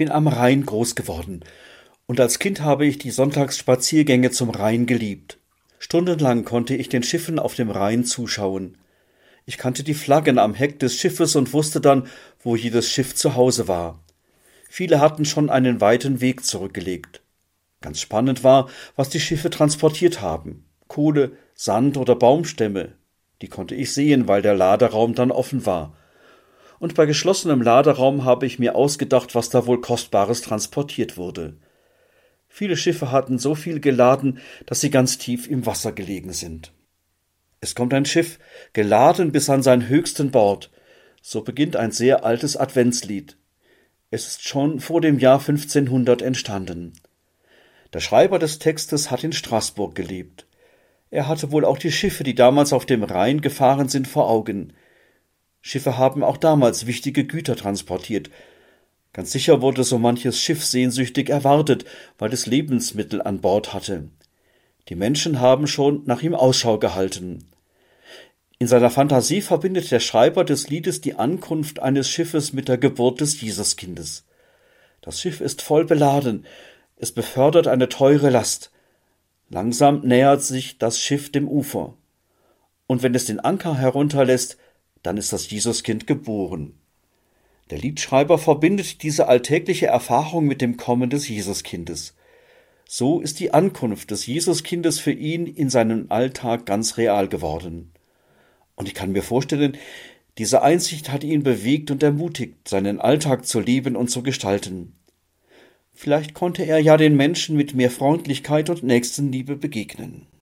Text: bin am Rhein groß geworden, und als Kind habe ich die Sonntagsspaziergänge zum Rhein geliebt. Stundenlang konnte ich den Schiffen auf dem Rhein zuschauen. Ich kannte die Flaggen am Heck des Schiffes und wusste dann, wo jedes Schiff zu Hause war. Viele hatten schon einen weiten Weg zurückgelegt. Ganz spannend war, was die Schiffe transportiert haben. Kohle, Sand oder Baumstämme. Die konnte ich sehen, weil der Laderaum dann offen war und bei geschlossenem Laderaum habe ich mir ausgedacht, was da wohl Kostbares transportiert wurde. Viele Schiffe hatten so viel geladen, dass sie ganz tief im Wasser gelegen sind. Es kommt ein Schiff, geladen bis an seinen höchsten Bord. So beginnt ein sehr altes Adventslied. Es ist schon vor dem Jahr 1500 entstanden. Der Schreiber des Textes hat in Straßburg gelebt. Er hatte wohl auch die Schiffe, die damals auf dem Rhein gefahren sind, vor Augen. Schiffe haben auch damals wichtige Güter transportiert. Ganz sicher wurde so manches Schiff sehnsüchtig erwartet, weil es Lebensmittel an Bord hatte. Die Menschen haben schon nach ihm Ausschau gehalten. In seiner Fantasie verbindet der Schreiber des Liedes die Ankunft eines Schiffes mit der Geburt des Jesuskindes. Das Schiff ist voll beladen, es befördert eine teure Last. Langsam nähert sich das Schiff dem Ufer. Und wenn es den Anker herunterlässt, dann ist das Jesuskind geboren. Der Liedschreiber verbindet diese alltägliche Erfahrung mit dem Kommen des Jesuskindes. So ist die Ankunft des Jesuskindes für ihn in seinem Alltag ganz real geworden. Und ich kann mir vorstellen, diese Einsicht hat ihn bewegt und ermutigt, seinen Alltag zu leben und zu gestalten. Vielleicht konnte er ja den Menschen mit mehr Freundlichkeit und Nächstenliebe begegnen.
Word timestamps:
bin 0.00 0.10
am 0.10 0.28
Rhein 0.28 0.64
groß 0.64 0.94
geworden, 0.94 1.44
und 2.06 2.20
als 2.20 2.38
Kind 2.38 2.62
habe 2.62 2.86
ich 2.86 2.96
die 2.96 3.10
Sonntagsspaziergänge 3.10 4.30
zum 4.30 4.48
Rhein 4.48 4.86
geliebt. 4.86 5.36
Stundenlang 5.78 6.46
konnte 6.46 6.74
ich 6.74 6.88
den 6.88 7.02
Schiffen 7.02 7.38
auf 7.38 7.54
dem 7.54 7.70
Rhein 7.70 8.06
zuschauen. 8.06 8.78
Ich 9.44 9.58
kannte 9.58 9.84
die 9.84 9.92
Flaggen 9.92 10.38
am 10.38 10.54
Heck 10.54 10.78
des 10.78 10.96
Schiffes 10.96 11.36
und 11.36 11.52
wusste 11.52 11.82
dann, 11.82 12.06
wo 12.42 12.56
jedes 12.56 12.88
Schiff 12.88 13.14
zu 13.14 13.34
Hause 13.34 13.68
war. 13.68 14.02
Viele 14.70 15.00
hatten 15.00 15.26
schon 15.26 15.50
einen 15.50 15.82
weiten 15.82 16.22
Weg 16.22 16.46
zurückgelegt. 16.46 17.20
Ganz 17.82 18.00
spannend 18.00 18.42
war, 18.42 18.70
was 18.96 19.10
die 19.10 19.20
Schiffe 19.20 19.50
transportiert 19.50 20.22
haben. 20.22 20.64
Kohle, 20.88 21.32
Sand 21.52 21.98
oder 21.98 22.16
Baumstämme. 22.16 22.94
Die 23.42 23.48
konnte 23.48 23.74
ich 23.74 23.92
sehen, 23.92 24.28
weil 24.28 24.40
der 24.40 24.54
Laderaum 24.54 25.14
dann 25.14 25.30
offen 25.30 25.66
war 25.66 25.94
und 26.80 26.94
bei 26.94 27.06
geschlossenem 27.06 27.62
Laderaum 27.62 28.24
habe 28.24 28.46
ich 28.46 28.58
mir 28.58 28.74
ausgedacht, 28.74 29.36
was 29.36 29.50
da 29.50 29.66
wohl 29.66 29.80
Kostbares 29.80 30.40
transportiert 30.40 31.16
wurde. 31.16 31.56
Viele 32.48 32.76
Schiffe 32.76 33.12
hatten 33.12 33.38
so 33.38 33.54
viel 33.54 33.78
geladen, 33.78 34.40
dass 34.66 34.80
sie 34.80 34.90
ganz 34.90 35.18
tief 35.18 35.46
im 35.46 35.66
Wasser 35.66 35.92
gelegen 35.92 36.32
sind. 36.32 36.72
Es 37.60 37.74
kommt 37.74 37.92
ein 37.92 38.06
Schiff, 38.06 38.38
geladen 38.72 39.30
bis 39.30 39.48
an 39.50 39.62
seinen 39.62 39.88
höchsten 39.88 40.30
Bord. 40.30 40.70
So 41.20 41.42
beginnt 41.42 41.76
ein 41.76 41.92
sehr 41.92 42.24
altes 42.24 42.56
Adventslied. 42.56 43.36
Es 44.10 44.26
ist 44.26 44.48
schon 44.48 44.80
vor 44.80 45.02
dem 45.02 45.18
Jahr 45.18 45.38
1500 45.38 46.22
entstanden. 46.22 46.94
Der 47.92 48.00
Schreiber 48.00 48.38
des 48.38 48.58
Textes 48.58 49.10
hat 49.10 49.22
in 49.22 49.32
Straßburg 49.32 49.94
gelebt. 49.94 50.46
Er 51.10 51.28
hatte 51.28 51.52
wohl 51.52 51.66
auch 51.66 51.76
die 51.76 51.92
Schiffe, 51.92 52.24
die 52.24 52.34
damals 52.34 52.72
auf 52.72 52.86
dem 52.86 53.04
Rhein 53.04 53.42
gefahren 53.42 53.88
sind, 53.88 54.08
vor 54.08 54.30
Augen. 54.30 54.72
Schiffe 55.60 55.98
haben 55.98 56.24
auch 56.24 56.36
damals 56.36 56.86
wichtige 56.86 57.24
Güter 57.24 57.56
transportiert. 57.56 58.30
Ganz 59.12 59.32
sicher 59.32 59.60
wurde 59.60 59.84
so 59.84 59.98
manches 59.98 60.40
Schiff 60.40 60.64
sehnsüchtig 60.64 61.28
erwartet, 61.28 61.84
weil 62.18 62.32
es 62.32 62.46
Lebensmittel 62.46 63.20
an 63.20 63.40
Bord 63.40 63.74
hatte. 63.74 64.08
Die 64.88 64.94
Menschen 64.94 65.40
haben 65.40 65.66
schon 65.66 66.02
nach 66.06 66.22
ihm 66.22 66.34
Ausschau 66.34 66.78
gehalten. 66.78 67.46
In 68.58 68.66
seiner 68.66 68.90
Fantasie 68.90 69.40
verbindet 69.40 69.90
der 69.90 70.00
Schreiber 70.00 70.44
des 70.44 70.68
Liedes 70.68 71.00
die 71.00 71.14
Ankunft 71.14 71.80
eines 71.80 72.08
Schiffes 72.08 72.52
mit 72.52 72.68
der 72.68 72.78
Geburt 72.78 73.20
des 73.20 73.40
Jesuskindes. 73.40 74.24
Das 75.00 75.20
Schiff 75.20 75.40
ist 75.40 75.62
voll 75.62 75.86
beladen, 75.86 76.44
es 76.96 77.12
befördert 77.12 77.66
eine 77.66 77.88
teure 77.88 78.28
Last. 78.28 78.70
Langsam 79.48 80.00
nähert 80.02 80.42
sich 80.42 80.76
das 80.76 81.00
Schiff 81.00 81.32
dem 81.32 81.48
Ufer. 81.48 81.94
Und 82.86 83.02
wenn 83.02 83.14
es 83.14 83.24
den 83.24 83.40
Anker 83.40 83.78
herunterlässt, 83.78 84.58
dann 85.02 85.16
ist 85.16 85.32
das 85.32 85.50
Jesuskind 85.50 86.06
geboren. 86.06 86.74
Der 87.70 87.78
Liedschreiber 87.78 88.38
verbindet 88.38 89.02
diese 89.02 89.28
alltägliche 89.28 89.86
Erfahrung 89.86 90.46
mit 90.46 90.60
dem 90.60 90.76
Kommen 90.76 91.08
des 91.08 91.28
Jesuskindes. 91.28 92.14
So 92.88 93.20
ist 93.20 93.38
die 93.38 93.54
Ankunft 93.54 94.10
des 94.10 94.26
Jesuskindes 94.26 94.98
für 94.98 95.12
ihn 95.12 95.46
in 95.46 95.70
seinem 95.70 96.06
Alltag 96.08 96.66
ganz 96.66 96.96
real 96.96 97.28
geworden. 97.28 97.92
Und 98.74 98.88
ich 98.88 98.94
kann 98.94 99.12
mir 99.12 99.22
vorstellen, 99.22 99.76
diese 100.38 100.62
Einsicht 100.62 101.12
hat 101.12 101.22
ihn 101.22 101.42
bewegt 101.42 101.90
und 101.90 102.02
ermutigt, 102.02 102.66
seinen 102.66 102.98
Alltag 102.98 103.46
zu 103.46 103.60
leben 103.60 103.94
und 103.94 104.10
zu 104.10 104.22
gestalten. 104.22 104.96
Vielleicht 105.92 106.34
konnte 106.34 106.64
er 106.64 106.78
ja 106.78 106.96
den 106.96 107.14
Menschen 107.14 107.56
mit 107.56 107.74
mehr 107.74 107.90
Freundlichkeit 107.90 108.70
und 108.70 108.82
Nächstenliebe 108.82 109.54
begegnen. 109.54 110.26